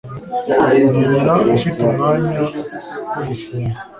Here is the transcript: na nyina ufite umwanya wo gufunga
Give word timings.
na 0.59 0.69
nyina 0.93 1.33
ufite 1.55 1.79
umwanya 1.87 2.39
wo 3.13 3.19
gufunga 3.27 3.79